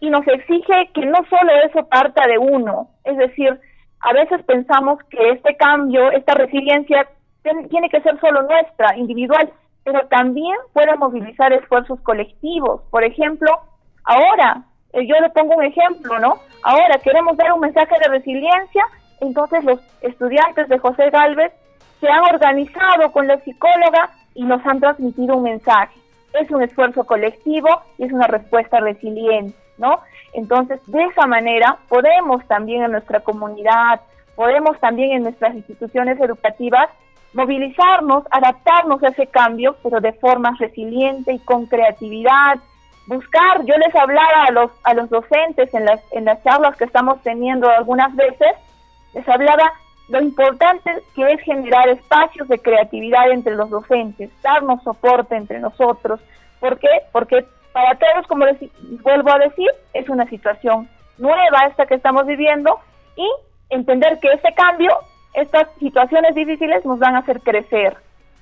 [0.00, 3.58] Y nos exige que no solo eso parta de uno, es decir,
[4.00, 7.08] a veces pensamos que este cambio, esta resiliencia
[7.70, 9.50] tiene que ser solo nuestra, individual,
[9.84, 12.82] pero también puede movilizar esfuerzos colectivos.
[12.90, 13.50] Por ejemplo,
[14.04, 16.38] ahora, eh, yo le pongo un ejemplo, ¿no?
[16.62, 18.84] Ahora queremos dar un mensaje de resiliencia
[19.22, 21.52] entonces los estudiantes de José Galvez
[22.00, 25.96] se han organizado con la psicóloga y nos han transmitido un mensaje.
[26.40, 27.68] Es un esfuerzo colectivo
[27.98, 30.00] y es una respuesta resiliente, ¿no?
[30.32, 34.00] Entonces, de esa manera podemos también en nuestra comunidad,
[34.34, 36.88] podemos también en nuestras instituciones educativas
[37.34, 42.58] movilizarnos, adaptarnos a ese cambio, pero de forma resiliente y con creatividad,
[43.06, 46.84] buscar, yo les hablaba a los, a los docentes en las, en las charlas que
[46.84, 48.52] estamos teniendo algunas veces,
[49.14, 49.72] les hablaba
[50.08, 56.20] lo importante que es generar espacios de creatividad entre los docentes, darnos soporte entre nosotros.
[56.60, 56.88] ¿Por qué?
[57.12, 58.58] Porque para todos, como les
[59.02, 62.78] vuelvo a decir, es una situación nueva esta que estamos viviendo
[63.16, 63.28] y
[63.70, 64.90] entender que este cambio,
[65.34, 67.96] estas situaciones difíciles nos van a hacer crecer.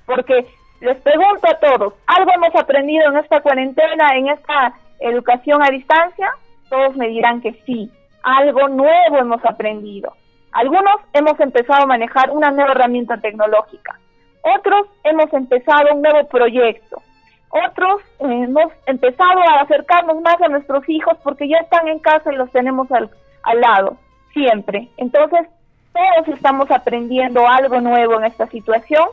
[0.05, 0.45] Porque
[0.81, 6.29] les pregunto a todos, ¿algo hemos aprendido en esta cuarentena, en esta educación a distancia?
[6.69, 7.91] Todos me dirán que sí,
[8.23, 10.13] algo nuevo hemos aprendido.
[10.51, 13.97] Algunos hemos empezado a manejar una nueva herramienta tecnológica,
[14.41, 17.01] otros hemos empezado un nuevo proyecto,
[17.49, 22.33] otros eh, hemos empezado a acercarnos más a nuestros hijos porque ya están en casa
[22.33, 23.09] y los tenemos al,
[23.43, 23.97] al lado,
[24.33, 24.89] siempre.
[24.97, 25.47] Entonces,
[25.93, 29.07] todos estamos aprendiendo algo nuevo en esta situación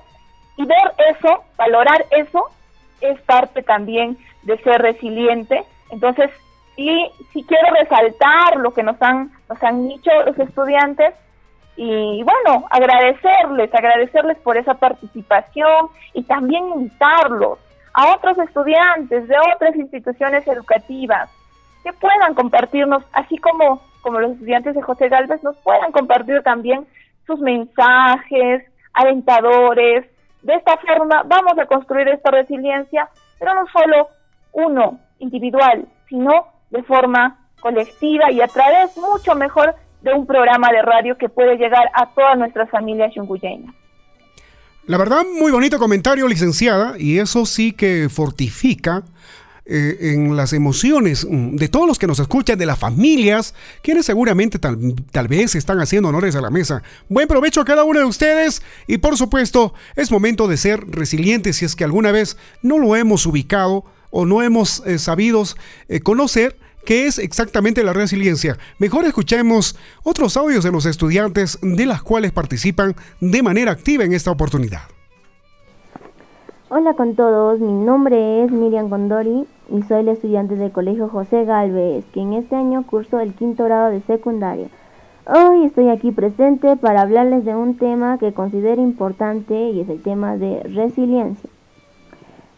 [0.57, 2.45] y ver eso, valorar eso,
[3.01, 5.65] es parte también de ser resiliente.
[5.91, 6.31] Entonces,
[6.77, 11.15] sí, sí quiero resaltar lo que nos han, nos han dicho los estudiantes,
[11.81, 17.61] y bueno, agradecerles, agradecerles por esa participación y también invitarlos
[17.95, 21.31] a otros estudiantes de otras instituciones educativas
[21.85, 26.87] que puedan compartirnos, así como, como los estudiantes de José Galvez nos puedan compartir también
[27.27, 30.07] sus mensajes alentadores.
[30.43, 34.09] De esta forma vamos a construir esta resiliencia, pero no solo
[34.53, 40.83] uno individual, sino de forma colectiva y a través mucho mejor de un programa de
[40.83, 43.75] radio que puede llegar a todas nuestras familias yunguyeñas.
[44.87, 49.03] La verdad, muy bonito comentario, licenciada, y eso sí que fortifica
[49.71, 54.07] eh, en las emociones mm, de todos los que nos escuchan, de las familias, quienes
[54.07, 56.83] seguramente tal, tal, vez están haciendo honores a la mesa.
[57.11, 61.57] Buen provecho a cada uno de ustedes y por supuesto es momento de ser resilientes
[61.57, 65.45] si es que alguna vez no lo hemos ubicado o no hemos eh, sabido
[65.91, 66.57] eh, conocer
[66.87, 68.57] qué es exactamente la resiliencia.
[68.79, 74.15] Mejor escuchemos otros audios de los estudiantes de las cuales participan de manera activa en
[74.15, 74.81] esta oportunidad.
[76.71, 81.45] Hola con todos, mi nombre es Miriam Gondori y soy la estudiante del Colegio José
[81.45, 84.69] Galvez, que en este año curso el quinto grado de secundaria.
[85.27, 90.03] Hoy estoy aquí presente para hablarles de un tema que considero importante y es el
[90.03, 91.51] tema de resiliencia.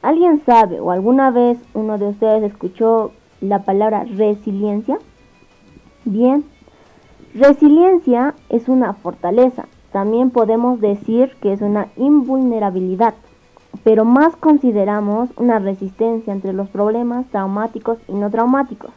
[0.03, 4.99] ¿Alguien sabe o alguna vez uno de ustedes escuchó la palabra resiliencia?
[6.05, 6.45] Bien,
[7.35, 9.67] resiliencia es una fortaleza.
[9.93, 13.15] También podemos decir que es una invulnerabilidad,
[13.85, 18.91] pero más consideramos una resistencia entre los problemas traumáticos y no traumáticos.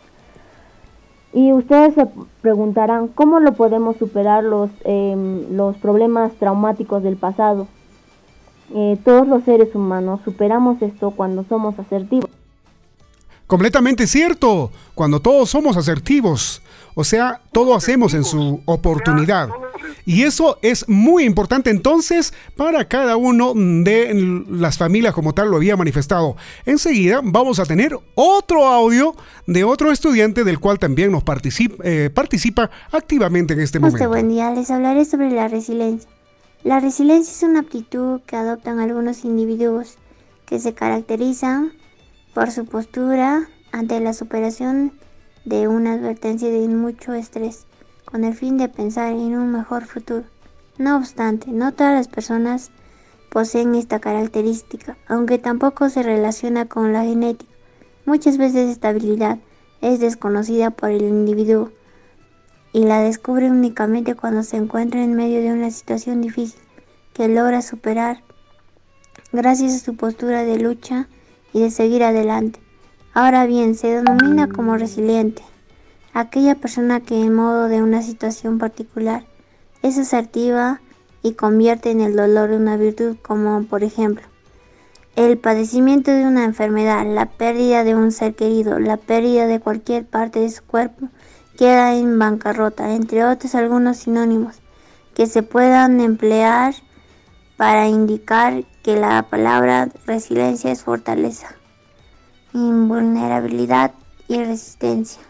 [1.34, 2.07] Y ustedes se
[2.41, 7.67] preguntarán, ¿cómo lo podemos superar los, em, los problemas traumáticos del pasado?
[8.74, 12.30] Eh, todos los seres humanos superamos esto cuando somos asertivos.
[13.48, 16.62] Completamente cierto, cuando todos somos asertivos,
[16.96, 19.50] o sea, todo hacemos en su oportunidad.
[20.06, 25.58] Y eso es muy importante entonces para cada uno de las familias como tal lo
[25.58, 26.36] había manifestado.
[26.66, 29.16] Enseguida vamos a tener otro audio
[29.48, 34.08] de otro estudiante del cual también nos participa, eh, participa activamente en este momento.
[34.08, 36.10] buen día, les hablaré sobre la resiliencia.
[36.64, 39.98] La resiliencia es una aptitud que adoptan algunos individuos
[40.46, 41.74] que se caracterizan
[42.34, 44.92] por su postura ante la superación
[45.46, 47.66] de una advertencia de mucho estrés,
[48.06, 50.24] con el fin de pensar en un mejor futuro.
[50.78, 52.72] No obstante, no todas las personas
[53.30, 57.52] poseen esta característica, aunque tampoco se relaciona con la genética.
[58.06, 59.40] Muchas veces esta habilidad
[59.82, 61.72] es desconocida por el individuo
[62.74, 66.60] y la descubre únicamente cuando se encuentra en medio de una situación difícil
[67.14, 68.24] que logra superar
[69.32, 71.08] gracias a su postura de lucha
[71.54, 72.60] y de seguir adelante.
[73.14, 75.43] Ahora bien, se denomina como resiliente
[76.14, 79.26] aquella persona que en modo de una situación particular
[79.82, 80.82] es asertiva
[81.22, 84.24] y convierte en el dolor una virtud como por ejemplo
[85.16, 90.06] el padecimiento de una enfermedad, la pérdida de un ser querido, la pérdida de cualquier
[90.06, 91.08] parte de su cuerpo
[91.56, 94.56] queda en bancarrota, entre otros algunos sinónimos
[95.14, 96.74] que se puedan emplear
[97.58, 101.56] para indicar que la palabra resiliencia es fortaleza,
[102.54, 103.94] invulnerabilidad
[104.28, 105.22] y resistencia.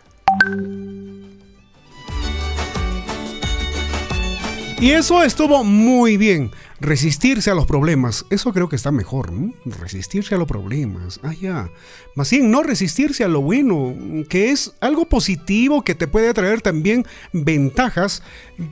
[4.83, 6.51] Y eso estuvo muy bien.
[6.81, 8.25] Resistirse a los problemas.
[8.29, 9.53] Eso creo que está mejor, ¿no?
[9.63, 11.21] Resistirse a los problemas.
[11.23, 11.69] Ah, ya.
[12.15, 13.95] Más bien, no resistirse a lo bueno,
[14.27, 18.23] que es algo positivo que te puede traer también ventajas,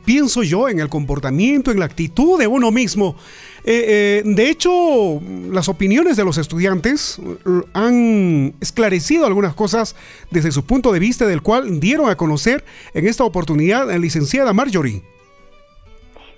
[0.04, 3.16] pienso yo, en el comportamiento, en la actitud de uno mismo.
[3.64, 9.96] Eh, eh, de hecho, las opiniones de los estudiantes eh, han esclarecido algunas cosas
[10.32, 14.54] desde su punto de vista, del cual dieron a conocer en esta oportunidad la licenciada
[14.54, 15.04] Marjorie.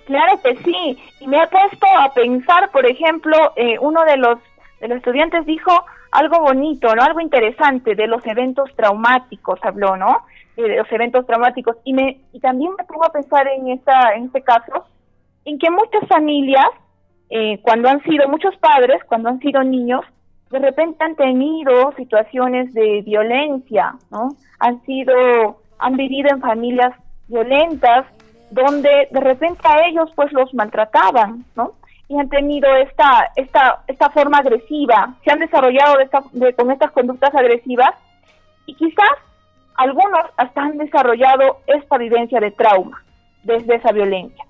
[0.06, 4.38] Claro que sí, y me ha puesto a pensar, por ejemplo, eh, uno de los,
[4.80, 5.72] de los estudiantes dijo
[6.12, 7.02] algo bonito, ¿no?
[7.02, 10.26] Algo interesante de los eventos traumáticos, habló, ¿no?
[10.56, 11.76] De los eventos traumáticos.
[11.84, 14.84] Y, me, y también me pongo a pensar en, esta, en este caso,
[15.46, 16.66] en que muchas familias,
[17.30, 20.04] eh, cuando han sido, muchos padres, cuando han sido niños,
[20.50, 24.36] de repente han tenido situaciones de violencia, ¿no?
[24.60, 26.92] Han sido, han vivido en familias
[27.28, 28.06] violentas,
[28.50, 31.72] donde de repente a ellos pues los maltrataban, ¿no?
[32.08, 36.22] Y han tenido esta, esta, esta forma agresiva, se han desarrollado de esta,
[36.56, 37.94] con estas conductas agresivas
[38.66, 39.10] y quizás
[39.76, 43.02] algunos hasta han desarrollado esta vivencia de trauma
[43.42, 44.44] desde esa violencia.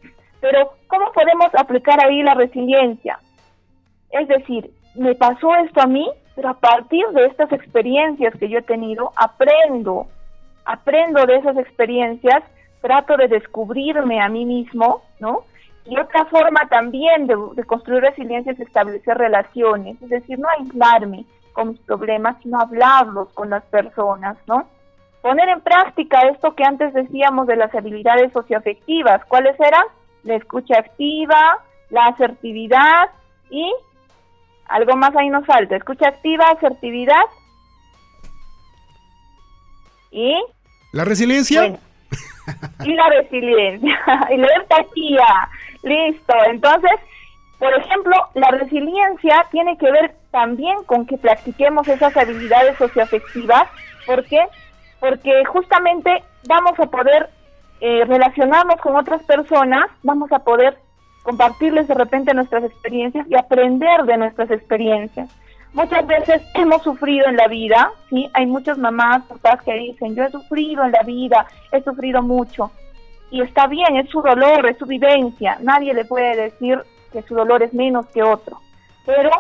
[0.45, 3.19] Pero, ¿cómo podemos aplicar ahí la resiliencia?
[4.11, 8.59] Es decir, me pasó esto a mí, pero a partir de estas experiencias que yo
[8.59, 10.07] he tenido, aprendo,
[10.67, 12.43] aprendo de esas experiencias,
[12.83, 15.45] trato de descubrirme a mí mismo, ¿no?
[15.87, 21.25] Y otra forma también de, construir resiliencia es establecer relaciones, es decir, no aislarme
[21.55, 24.69] con mis problemas, sino hablarlos con las personas, ¿no?
[25.23, 29.85] Poner en práctica esto que antes decíamos de las habilidades socioafectivas, ¿cuáles eran?
[30.25, 31.59] La escucha activa,
[31.91, 33.11] la asertividad
[33.51, 33.72] y
[34.68, 35.77] algo más ahí nos falta.
[35.77, 37.25] Escucha activa, asertividad.
[40.11, 40.35] ¿Y?
[40.93, 41.79] ¿La resiliencia?
[42.85, 44.01] y la resiliencia.
[44.31, 45.49] y la empatía.
[45.83, 46.35] Listo.
[46.47, 46.93] Entonces,
[47.59, 53.68] por ejemplo, la resiliencia tiene que ver también con que practiquemos esas habilidades socioafectivas.
[54.07, 54.45] ¿Por qué?
[55.01, 57.31] Porque justamente vamos a poder
[57.87, 60.78] eh, relacionarnos con otras personas, vamos a poder
[61.22, 65.28] compartirles de repente nuestras experiencias y aprender de nuestras experiencias.
[65.74, 68.30] Muchas veces hemos sufrido en la vida, ¿sí?
[68.32, 72.70] Hay muchas mamás, papás que dicen, yo he sufrido en la vida, he sufrido mucho.
[73.30, 75.59] Y está bien, es su dolor, es su vivencia.
[75.61, 76.80] Nadie le puede decir
[77.12, 78.62] que su dolor es menos que otro.
[79.05, 79.30] Pero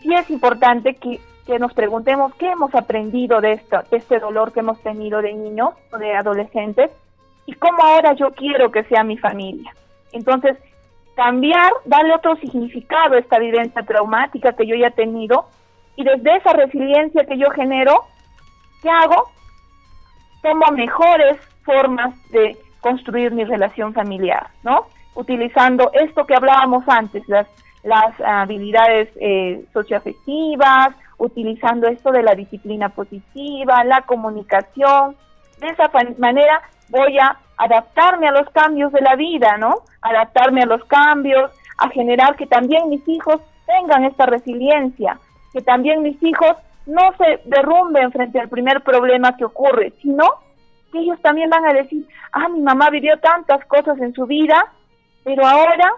[0.00, 4.54] sí es importante que, que nos preguntemos qué hemos aprendido de, esto, de este dolor
[4.54, 6.90] que hemos tenido de niños o de adolescentes
[7.46, 9.74] y cómo ahora yo quiero que sea mi familia.
[10.12, 10.56] Entonces,
[11.14, 15.46] cambiar, darle otro significado a esta vivencia traumática que yo ya he tenido
[15.96, 18.04] y desde esa resiliencia que yo genero,
[18.82, 19.30] ¿qué hago?
[20.42, 24.86] Tomo mejores formas de construir mi relación familiar, ¿no?
[25.14, 27.46] Utilizando esto que hablábamos antes, las,
[27.82, 35.16] las habilidades eh, socioafectivas, utilizando esto de la disciplina positiva, la comunicación.
[35.60, 39.82] De esa manera voy a adaptarme a los cambios de la vida, ¿no?
[40.02, 45.18] Adaptarme a los cambios, a generar que también mis hijos tengan esta resiliencia,
[45.52, 50.24] que también mis hijos no se derrumben frente al primer problema que ocurre, sino
[50.92, 54.72] que ellos también van a decir, ah, mi mamá vivió tantas cosas en su vida,
[55.24, 55.90] pero ahora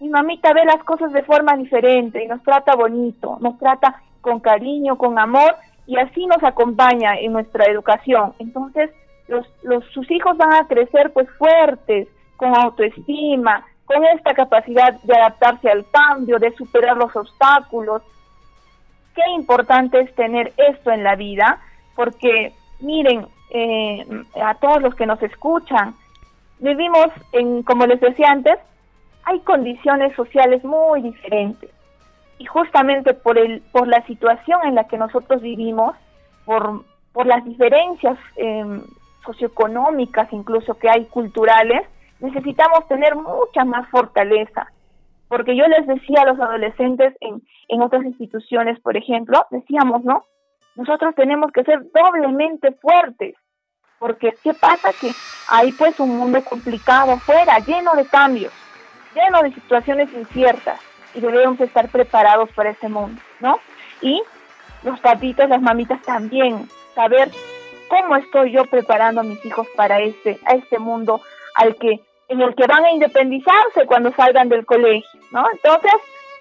[0.00, 4.40] mi mamita ve las cosas de forma diferente y nos trata bonito, nos trata con
[4.40, 8.34] cariño, con amor y así nos acompaña en nuestra educación.
[8.38, 8.90] Entonces,
[9.28, 15.14] los, los, sus hijos van a crecer pues fuertes, con autoestima, con esta capacidad de
[15.14, 18.02] adaptarse al cambio, de superar los obstáculos.
[19.14, 21.60] Qué importante es tener esto en la vida,
[21.94, 24.04] porque miren, eh,
[24.42, 25.94] a todos los que nos escuchan,
[26.58, 28.58] vivimos en, como les decía antes,
[29.24, 31.70] hay condiciones sociales muy diferentes.
[32.38, 35.96] Y justamente por, el, por la situación en la que nosotros vivimos,
[36.44, 38.80] por, por las diferencias eh,
[39.24, 41.82] socioeconómicas incluso que hay culturales,
[42.20, 44.70] necesitamos tener mucha más fortaleza.
[45.28, 50.24] Porque yo les decía a los adolescentes en, en otras instituciones, por ejemplo, decíamos, ¿no?
[50.76, 53.34] Nosotros tenemos que ser doblemente fuertes.
[53.98, 54.92] Porque ¿qué pasa?
[55.00, 55.10] Que
[55.48, 58.52] hay pues un mundo complicado afuera, lleno de cambios,
[59.14, 60.78] lleno de situaciones inciertas.
[61.16, 63.58] Y debemos estar preparados para ese mundo, ¿no?
[64.00, 64.22] Y
[64.82, 67.30] los papitos, las mamitas también, saber
[67.88, 71.20] cómo estoy yo preparando a mis hijos para este, a este mundo
[71.54, 75.46] al que, en el que van a independizarse cuando salgan del colegio, ¿no?
[75.52, 75.92] Entonces,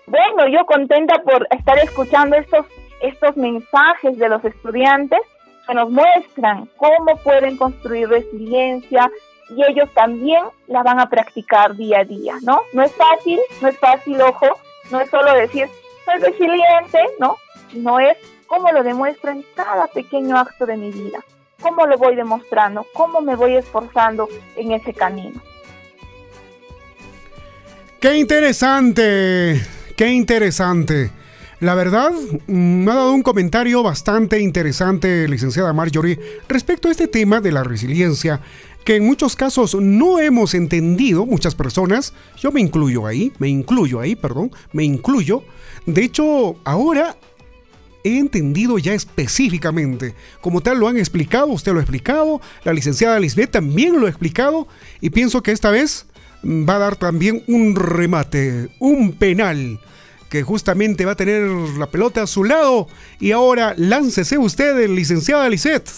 [0.07, 2.65] bueno, yo contenta por estar escuchando estos,
[3.01, 5.21] estos mensajes de los estudiantes
[5.67, 9.09] que nos muestran cómo pueden construir resiliencia
[9.49, 12.61] y ellos también la van a practicar día a día, ¿no?
[12.73, 14.47] No es fácil, no es fácil, ojo,
[14.91, 15.67] no es solo decir,
[16.05, 17.37] soy resiliente, ¿no?
[17.73, 18.17] No es
[18.47, 21.23] cómo lo demuestro en cada pequeño acto de mi vida
[21.61, 25.41] cómo lo voy demostrando, cómo me voy esforzando en ese camino.
[27.99, 29.61] Qué interesante,
[29.95, 31.09] qué interesante.
[31.61, 32.11] La verdad,
[32.47, 37.63] me ha dado un comentario bastante interesante, licenciada Marjorie, respecto a este tema de la
[37.63, 38.41] resiliencia
[38.85, 43.99] que en muchos casos no hemos entendido, muchas personas, yo me incluyo ahí, me incluyo
[43.99, 45.43] ahí, perdón, me incluyo.
[45.87, 47.17] De hecho, ahora
[48.03, 50.13] he entendido ya específicamente.
[50.39, 54.09] Como tal lo han explicado, usted lo ha explicado, la licenciada Lisbeth también lo ha
[54.09, 54.67] explicado
[55.01, 56.05] y pienso que esta vez
[56.43, 59.79] va a dar también un remate, un penal
[60.29, 61.41] que justamente va a tener
[61.79, 62.87] la pelota a su lado
[63.19, 65.89] y ahora láncese usted, licenciada Lisette.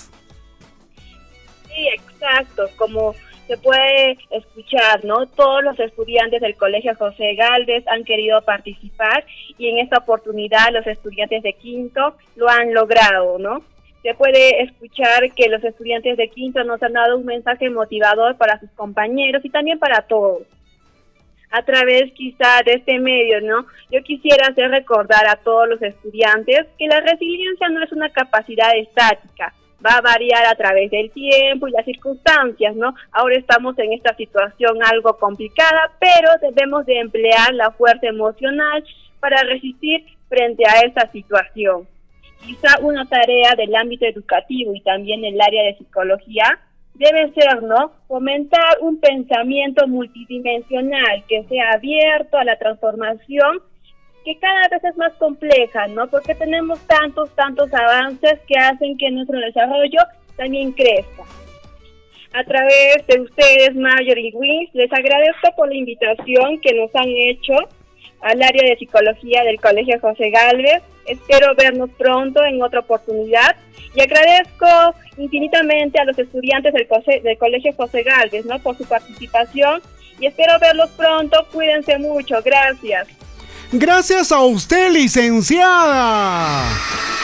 [2.27, 3.15] Exacto, como
[3.47, 5.25] se puede escuchar, ¿no?
[5.27, 9.23] Todos los estudiantes del Colegio José Galvez han querido participar
[9.57, 13.61] y en esta oportunidad los estudiantes de quinto lo han logrado, ¿no?
[14.03, 18.59] Se puede escuchar que los estudiantes de quinto nos han dado un mensaje motivador para
[18.59, 20.43] sus compañeros y también para todos.
[21.49, 23.65] A través quizá de este medio, ¿no?
[23.89, 28.75] Yo quisiera hacer recordar a todos los estudiantes que la resiliencia no es una capacidad
[28.75, 29.53] estática,
[29.85, 32.95] va a variar a través del tiempo y las circunstancias, ¿no?
[33.11, 38.83] Ahora estamos en esta situación algo complicada, pero debemos de emplear la fuerza emocional
[39.19, 41.87] para resistir frente a esta situación.
[42.45, 46.59] Quizá una tarea del ámbito educativo y también el área de psicología
[46.93, 47.91] debe ser, ¿no?
[48.07, 53.61] Fomentar un pensamiento multidimensional que sea abierto a la transformación
[54.27, 56.05] que cada vez es más compleja, ¿no?
[56.07, 60.01] Porque tenemos tantos, tantos avances que hacen que nuestro desarrollo
[60.35, 61.23] también crezca.
[62.33, 67.53] A través de ustedes, Marjorie Wins, les agradezco por la invitación que nos han hecho
[68.19, 70.83] al área de psicología del Colegio José Galvez.
[71.05, 73.55] Espero vernos pronto en otra oportunidad
[73.95, 78.59] y agradezco infinitamente a los estudiantes del, del Colegio José Galvez ¿no?
[78.59, 79.81] por su participación
[80.19, 81.47] y espero verlos pronto.
[81.53, 82.41] Cuídense mucho.
[82.43, 83.07] Gracias.
[83.71, 86.63] Gracias a usted, licenciada,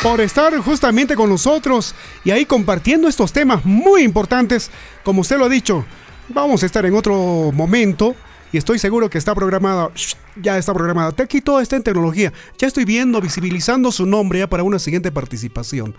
[0.02, 4.70] por estar justamente con nosotros y ahí compartiendo estos temas muy importantes.
[5.06, 5.86] Como usted lo ha dicho,
[6.28, 8.14] vamos a estar en otro momento
[8.54, 9.89] y estoy seguro que está programada,
[10.36, 11.12] ya está programada.
[11.18, 12.32] Aquí todo está en tecnología.
[12.60, 15.95] Ya estoy viendo, visibilizando su nombre ya para una siguiente participación.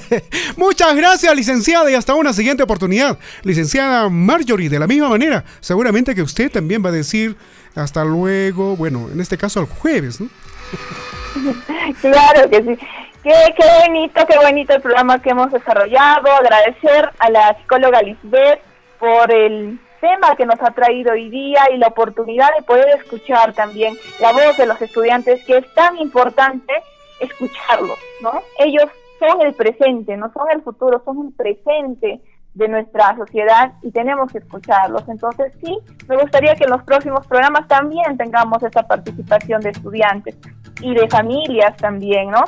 [0.56, 3.18] Muchas gracias, licenciada, y hasta una siguiente oportunidad.
[3.42, 7.36] Licenciada Marjorie, de la misma manera, seguramente que usted también va a decir
[7.74, 10.30] hasta luego, bueno, en este caso el jueves, ¿no?
[12.00, 12.86] claro que sí.
[13.22, 16.32] Qué, qué bonito, qué bonito el programa que hemos desarrollado.
[16.32, 18.60] Agradecer a la psicóloga Lisbeth
[18.98, 23.52] por el tema que nos ha traído hoy día y la oportunidad de poder escuchar
[23.52, 26.72] también la voz de los estudiantes, que es tan importante
[27.20, 28.32] escucharlos, ¿no?
[28.58, 28.86] Ellos
[29.18, 32.20] son el presente, no son el futuro, son el presente
[32.54, 35.08] de nuestra sociedad y tenemos que escucharlos.
[35.08, 35.78] Entonces sí,
[36.08, 40.36] me gustaría que en los próximos programas también tengamos esa participación de estudiantes
[40.80, 42.42] y de familias también, ¿no?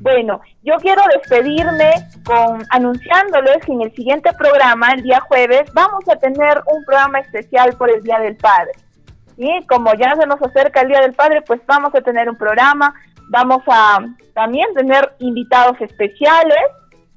[0.00, 1.90] Bueno, yo quiero despedirme
[2.24, 7.20] con anunciándoles que en el siguiente programa, el día jueves, vamos a tener un programa
[7.20, 8.72] especial por el Día del Padre.
[9.36, 12.36] Y como ya se nos acerca el Día del Padre, pues vamos a tener un
[12.36, 12.94] programa,
[13.28, 13.98] vamos a
[14.34, 16.58] también tener invitados especiales,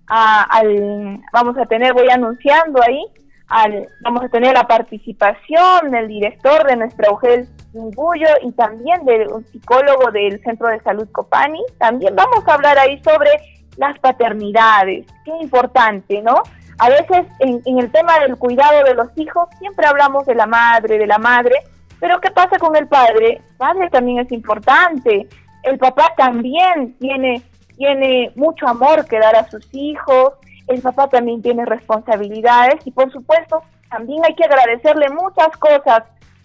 [0.08, 3.04] al, vamos a tener, voy anunciando ahí,
[3.48, 9.28] al, vamos a tener la participación del director de nuestra UGEL Yungullo y también de
[9.28, 11.62] un psicólogo del Centro de Salud Copani.
[11.78, 13.30] También vamos a hablar ahí sobre
[13.78, 16.36] las paternidades, qué importante, ¿no?
[16.80, 20.46] A veces en, en el tema del cuidado de los hijos siempre hablamos de la
[20.46, 21.56] madre, de la madre,
[22.00, 23.42] pero ¿qué pasa con el padre?
[23.50, 25.28] El padre también es importante.
[25.64, 27.44] El papá también tiene
[27.80, 30.34] tiene mucho amor que dar a sus hijos,
[30.68, 36.04] el papá también tiene responsabilidades y por supuesto también hay que agradecerle muchas cosas,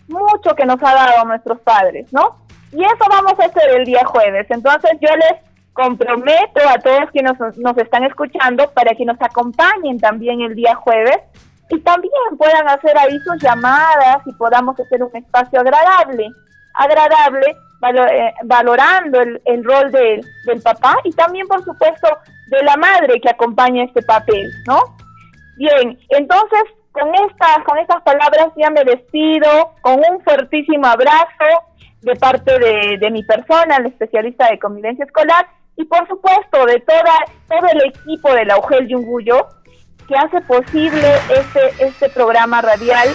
[0.08, 2.38] mucho que nos ha dado nuestros padres, ¿no?
[2.72, 4.46] Y eso vamos a hacer el día jueves.
[4.50, 5.40] Entonces yo les
[5.74, 7.36] comprometo a todos que nos,
[7.78, 11.18] están escuchando para que nos acompañen también el día jueves
[11.68, 16.28] y también puedan hacer ahí sus llamadas y podamos hacer un espacio agradable,
[16.74, 22.08] agradable eh, valorando el, rol del papá y también, por supuesto,
[22.48, 24.96] de la madre que acompaña este papel, ¿no?
[25.56, 26.62] Bien, entonces,
[26.94, 31.44] con estas, con estas palabras ya me despido, con un fuertísimo abrazo
[32.02, 32.56] de parte
[32.98, 37.14] de, mi persona, el especialista de convivencia escolar, y por supuesto de toda,
[37.48, 39.48] todo el equipo de la UGEL Yunguyo,
[40.06, 43.08] que hace posible este, este programa radial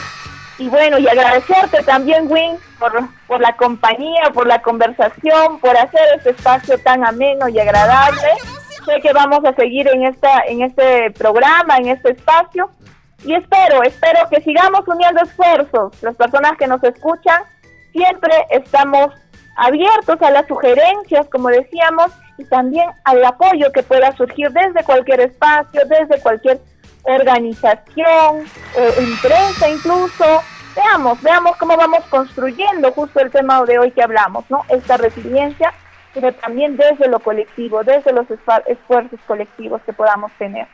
[0.58, 2.92] y bueno, y agradecerte también, Win, por,
[3.28, 8.28] por la compañía, por la conversación, por hacer este espacio tan ameno y agradable.
[8.84, 12.70] Sé que vamos a seguir en, esta, en este programa, en este espacio.
[13.24, 16.02] Y espero, espero que sigamos uniendo esfuerzos.
[16.02, 17.44] Las personas que nos escuchan,
[17.92, 19.14] siempre estamos
[19.58, 25.20] abiertos a las sugerencias, como decíamos, y también al apoyo que pueda surgir desde cualquier
[25.20, 26.62] espacio, desde cualquier
[27.04, 28.46] organización,
[28.78, 30.42] eh, empresa incluso.
[30.76, 34.64] Veamos, veamos cómo vamos construyendo justo el tema de hoy que hablamos, ¿no?
[34.70, 35.74] Esta resiliencia,
[36.14, 40.68] pero también desde lo colectivo, desde los esfuerzos colectivos que podamos tener.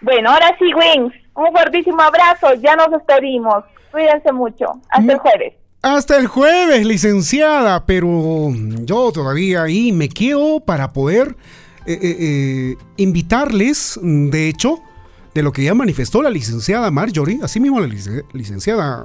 [0.00, 3.64] Bueno, ahora sí, Wings, un fuertísimo abrazo, ya nos despedimos.
[3.90, 4.66] Cuídense mucho.
[4.90, 5.54] Hasta el jueves.
[5.82, 8.50] Hasta el jueves, licenciada, pero
[8.84, 11.36] yo todavía ahí me quedo para poder
[11.86, 14.80] eh, eh, eh, invitarles, de hecho,
[15.34, 17.88] de lo que ya manifestó la licenciada Marjorie, así mismo la
[18.32, 19.04] licenciada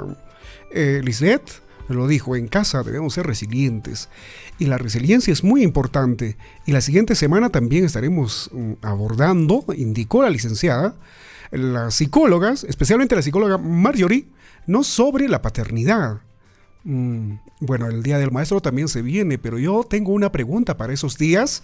[0.73, 1.61] Lisette
[1.93, 4.09] lo dijo, en casa debemos ser resilientes
[4.57, 10.23] y la resiliencia es muy importante y la siguiente semana también estaremos mm, abordando, indicó
[10.23, 10.95] la licenciada,
[11.51, 14.27] las psicólogas, especialmente la psicóloga Marjorie,
[14.67, 16.21] no sobre la paternidad.
[16.83, 20.93] Mm, bueno, el Día del Maestro también se viene, pero yo tengo una pregunta para
[20.93, 21.63] esos días.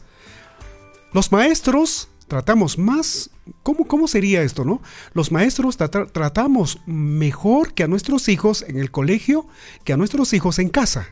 [1.14, 3.30] Los maestros tratamos más,
[3.62, 4.82] ¿cómo, cómo sería esto, no?
[5.12, 9.48] Los maestros tratamos mejor que a nuestros hijos en el colegio
[9.84, 11.08] que a nuestros hijos en casa.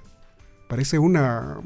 [0.69, 1.59] Parece una,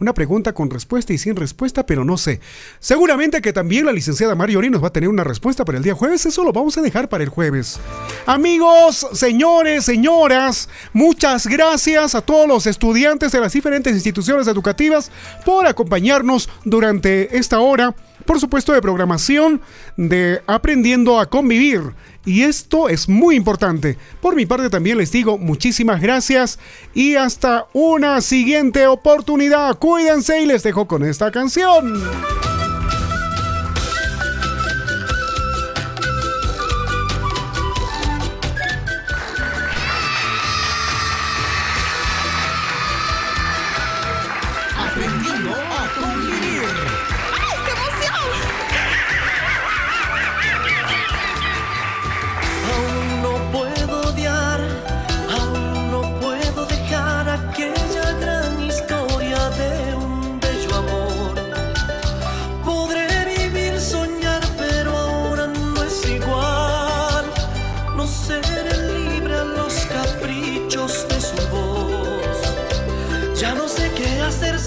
[0.00, 2.40] una pregunta con respuesta y sin respuesta, pero no sé.
[2.78, 5.94] Seguramente que también la licenciada Mariori nos va a tener una respuesta para el día
[5.94, 6.26] jueves.
[6.26, 7.78] Eso lo vamos a dejar para el jueves.
[8.26, 15.10] Amigos, señores, señoras, muchas gracias a todos los estudiantes de las diferentes instituciones educativas
[15.44, 17.94] por acompañarnos durante esta hora
[18.24, 19.60] por supuesto de programación,
[19.96, 21.80] de aprendiendo a convivir.
[22.24, 23.96] Y esto es muy importante.
[24.20, 26.58] Por mi parte también les digo muchísimas gracias
[26.94, 29.78] y hasta una siguiente oportunidad.
[29.78, 32.49] Cuídense y les dejo con esta canción.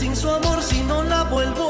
[0.04, 1.63] Sin su amor si no la vuelvo